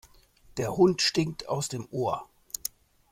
[0.57, 2.27] Der Hund stinkt aus dem Ohr.